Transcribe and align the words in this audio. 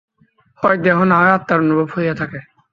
হয় 0.59 0.77
দেহ, 0.83 0.97
না 1.09 1.15
হয় 1.19 1.33
আত্মার 1.33 1.59
অনুভব 1.61 1.87
হইয়া 1.95 2.13
থাকে। 2.21 2.39